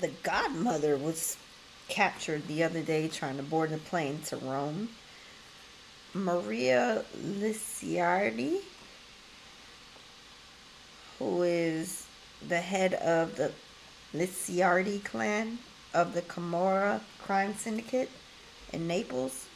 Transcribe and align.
the 0.00 0.08
godmother 0.22 0.96
was 0.96 1.36
captured 1.88 2.46
the 2.46 2.62
other 2.62 2.82
day 2.82 3.08
trying 3.08 3.36
to 3.36 3.42
board 3.42 3.72
a 3.72 3.78
plane 3.78 4.20
to 4.26 4.36
Rome. 4.36 4.90
Maria 6.14 7.04
Licciardi, 7.22 8.60
who 11.18 11.42
is 11.42 12.06
the 12.46 12.60
head 12.60 12.94
of 12.94 13.36
the 13.36 13.52
Licciardi 14.14 15.02
clan 15.04 15.58
of 15.94 16.14
the 16.14 16.22
Camorra 16.22 17.00
crime 17.22 17.54
syndicate 17.54 18.10
in 18.72 18.86
Naples. 18.86 19.46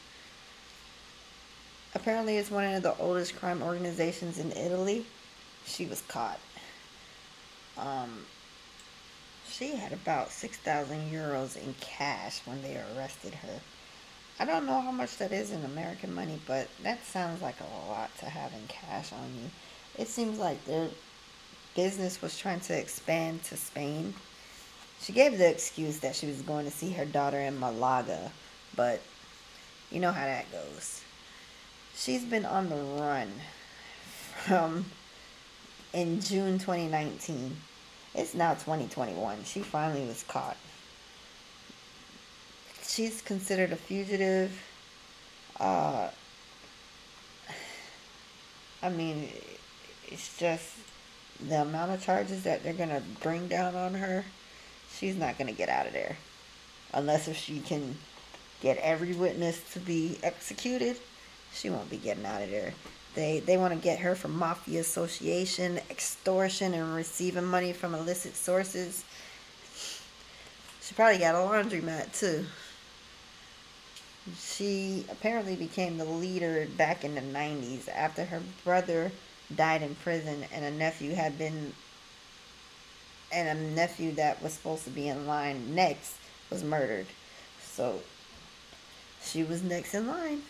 Apparently, 1.95 2.37
it's 2.37 2.51
one 2.51 2.65
of 2.65 2.83
the 2.83 2.97
oldest 2.97 3.35
crime 3.35 3.61
organizations 3.61 4.39
in 4.39 4.51
Italy. 4.51 5.05
She 5.65 5.85
was 5.85 6.01
caught. 6.01 6.39
Um, 7.77 8.25
she 9.57 9.75
had 9.75 9.93
about 9.93 10.31
6,000 10.31 11.11
euros 11.11 11.55
in 11.55 11.75
cash 11.79 12.41
when 12.45 12.61
they 12.63 12.81
arrested 12.95 13.35
her. 13.35 13.59
I 14.39 14.45
don't 14.45 14.65
know 14.65 14.81
how 14.81 14.91
much 14.91 15.17
that 15.17 15.31
is 15.31 15.51
in 15.51 15.63
American 15.63 16.13
money, 16.13 16.39
but 16.47 16.67
that 16.81 17.05
sounds 17.05 17.41
like 17.41 17.57
a 17.59 17.89
lot 17.89 18.09
to 18.17 18.25
have 18.25 18.51
in 18.53 18.67
cash 18.67 19.13
on 19.13 19.31
you. 19.35 19.49
It 19.97 20.07
seems 20.07 20.39
like 20.39 20.65
their 20.65 20.89
business 21.75 22.19
was 22.19 22.37
trying 22.37 22.61
to 22.61 22.77
expand 22.77 23.43
to 23.43 23.57
Spain. 23.57 24.15
She 24.99 25.13
gave 25.13 25.37
the 25.37 25.49
excuse 25.49 25.99
that 25.99 26.15
she 26.15 26.25
was 26.25 26.41
going 26.41 26.65
to 26.65 26.71
see 26.71 26.91
her 26.93 27.05
daughter 27.05 27.39
in 27.39 27.59
Malaga, 27.59 28.31
but 28.75 29.01
you 29.91 29.99
know 29.99 30.11
how 30.11 30.25
that 30.25 30.51
goes. 30.51 31.03
She's 31.95 32.23
been 32.25 32.45
on 32.45 32.69
the 32.69 32.75
run 32.75 33.31
from 34.45 34.85
in 35.93 36.21
June 36.21 36.57
2019 36.57 37.55
it's 38.15 38.33
now 38.33 38.53
2021. 38.53 39.43
She 39.43 39.59
finally 39.61 40.05
was 40.05 40.23
caught. 40.23 40.57
She's 42.83 43.21
considered 43.21 43.71
a 43.71 43.75
fugitive. 43.75 44.51
Uh, 45.59 46.09
I 48.81 48.89
mean, 48.89 49.29
it's 50.07 50.37
just 50.37 50.69
the 51.47 51.61
amount 51.61 51.91
of 51.91 52.03
charges 52.03 52.43
that 52.43 52.63
they're 52.63 52.73
going 52.73 52.89
to 52.89 53.01
bring 53.21 53.47
down 53.47 53.75
on 53.75 53.95
her. 53.95 54.25
She's 54.95 55.15
not 55.15 55.37
going 55.37 55.47
to 55.47 55.53
get 55.53 55.69
out 55.69 55.87
of 55.87 55.93
there. 55.93 56.17
Unless 56.93 57.27
if 57.27 57.37
she 57.37 57.59
can 57.59 57.97
get 58.61 58.77
every 58.77 59.13
witness 59.13 59.61
to 59.73 59.79
be 59.79 60.19
executed, 60.21 60.97
she 61.53 61.69
won't 61.69 61.89
be 61.89 61.97
getting 61.97 62.25
out 62.25 62.41
of 62.41 62.51
there. 62.51 62.73
They 63.15 63.39
they 63.39 63.57
want 63.57 63.73
to 63.73 63.79
get 63.79 63.99
her 63.99 64.15
for 64.15 64.27
mafia 64.27 64.81
association, 64.81 65.79
extortion, 65.89 66.73
and 66.73 66.95
receiving 66.95 67.45
money 67.45 67.73
from 67.73 67.93
illicit 67.93 68.35
sources. 68.35 69.03
She 70.81 70.95
probably 70.95 71.19
got 71.19 71.35
a 71.35 71.37
laundromat 71.37 72.17
too. 72.17 72.45
She 74.37 75.05
apparently 75.11 75.55
became 75.55 75.97
the 75.97 76.05
leader 76.05 76.67
back 76.77 77.03
in 77.03 77.15
the 77.15 77.21
90s 77.21 77.89
after 77.89 78.25
her 78.25 78.41
brother 78.63 79.11
died 79.53 79.81
in 79.81 79.95
prison 79.95 80.45
and 80.53 80.63
a 80.63 80.71
nephew 80.71 81.13
had 81.13 81.37
been 81.37 81.73
and 83.31 83.57
a 83.57 83.61
nephew 83.75 84.11
that 84.13 84.41
was 84.41 84.53
supposed 84.53 84.83
to 84.85 84.89
be 84.89 85.07
in 85.07 85.27
line 85.27 85.75
next 85.75 86.15
was 86.49 86.63
murdered. 86.63 87.07
So 87.61 87.99
she 89.23 89.43
was 89.43 89.63
next 89.63 89.93
in 89.93 90.07
line. 90.07 90.43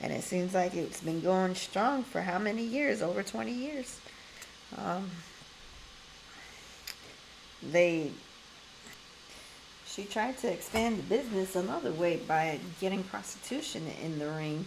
And 0.00 0.12
it 0.12 0.22
seems 0.22 0.54
like 0.54 0.74
it's 0.74 1.00
been 1.00 1.20
going 1.20 1.54
strong 1.54 2.02
for 2.02 2.20
how 2.20 2.38
many 2.38 2.62
years? 2.62 3.00
Over 3.00 3.22
20 3.22 3.52
years. 3.52 4.00
Um, 4.76 5.10
they 7.62 8.10
she 9.86 10.04
tried 10.04 10.36
to 10.38 10.52
expand 10.52 10.98
the 10.98 11.02
business 11.04 11.54
another 11.54 11.92
way 11.92 12.16
by 12.16 12.58
getting 12.80 13.02
prostitution 13.04 13.86
in 14.02 14.18
the 14.18 14.28
ring 14.28 14.66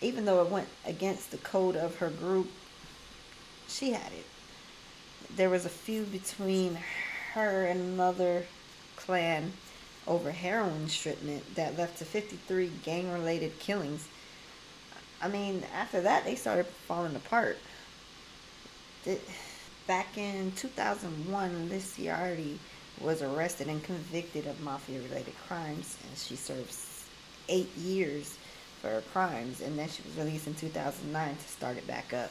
even 0.00 0.24
though 0.24 0.42
it 0.42 0.50
went 0.50 0.68
against 0.86 1.30
the 1.30 1.36
code 1.38 1.76
of 1.76 1.96
her 1.96 2.10
group 2.10 2.50
she 3.68 3.92
had 3.92 4.12
it 4.12 4.26
there 5.36 5.50
was 5.50 5.64
a 5.64 5.68
feud 5.68 6.10
between 6.10 6.78
her 7.34 7.66
and 7.66 7.80
another 7.80 8.44
clan 8.96 9.52
over 10.06 10.30
heroin 10.30 10.86
shipment 10.88 11.54
that 11.54 11.78
led 11.78 11.96
to 11.96 12.04
53 12.04 12.70
gang 12.84 13.10
related 13.12 13.58
killings. 13.58 14.06
I 15.22 15.28
mean, 15.28 15.64
after 15.74 16.00
that, 16.02 16.24
they 16.24 16.34
started 16.34 16.66
falling 16.66 17.16
apart. 17.16 17.56
Back 19.86 20.16
in 20.16 20.52
2001, 20.52 21.68
Licciardi 21.70 22.58
was 23.00 23.22
arrested 23.22 23.68
and 23.68 23.82
convicted 23.82 24.46
of 24.46 24.60
mafia 24.60 25.00
related 25.02 25.34
crimes, 25.46 25.96
and 26.06 26.18
she 26.18 26.36
served 26.36 26.74
eight 27.48 27.74
years 27.76 28.36
for 28.80 28.88
her 28.88 29.02
crimes, 29.12 29.60
and 29.60 29.78
then 29.78 29.88
she 29.88 30.02
was 30.02 30.16
released 30.16 30.46
in 30.46 30.54
2009 30.54 31.36
to 31.36 31.48
start 31.48 31.76
it 31.76 31.86
back 31.86 32.12
up. 32.12 32.30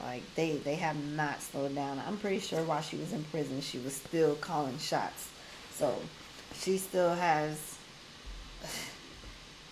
Like 0.00 0.22
they 0.36 0.58
they 0.58 0.76
have 0.76 0.96
not 0.96 1.42
slowed 1.42 1.74
down. 1.74 2.00
I'm 2.06 2.18
pretty 2.18 2.38
sure 2.38 2.62
while 2.62 2.82
she 2.82 2.96
was 2.96 3.12
in 3.12 3.24
prison, 3.24 3.60
she 3.60 3.78
was 3.78 3.94
still 3.94 4.36
calling 4.36 4.78
shots. 4.78 5.28
So 5.74 5.96
she 6.60 6.76
still 6.78 7.14
has 7.14 7.76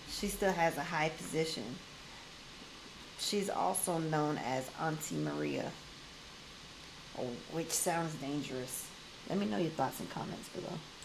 she 0.09 0.29
still 0.29 0.53
has 0.53 0.77
a 0.79 0.83
high 0.83 1.11
position. 1.11 1.65
She's 3.19 3.51
also 3.51 3.99
known 3.99 4.39
as 4.39 4.71
Auntie 4.81 5.17
Maria, 5.17 5.71
which 7.53 7.71
sounds 7.71 8.15
dangerous. 8.15 8.89
Let 9.29 9.39
me 9.39 9.47
know 9.47 9.59
your 9.59 9.71
thoughts 9.71 10.01
and 10.01 10.09
comments 10.11 10.49
below. 10.51 10.79